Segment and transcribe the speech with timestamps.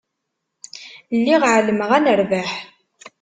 [1.17, 2.51] Lliɣ εelmeɣ ad nerbeḥ.